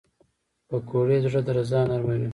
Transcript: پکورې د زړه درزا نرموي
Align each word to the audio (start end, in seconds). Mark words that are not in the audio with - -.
پکورې 0.67 1.17
د 1.23 1.25
زړه 1.31 1.41
درزا 1.47 1.81
نرموي 1.89 2.29